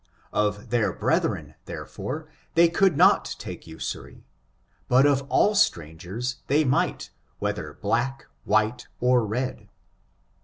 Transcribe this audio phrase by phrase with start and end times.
[0.33, 4.25] Of their brethren, therefore, they could not take usury,
[4.87, 9.69] but of all strangers they might, wheth er black, white or red.